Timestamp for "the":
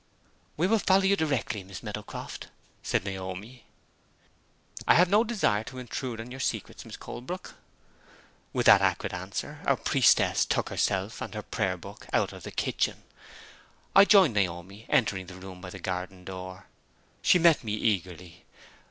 12.41-12.51, 15.27-15.35, 15.69-15.77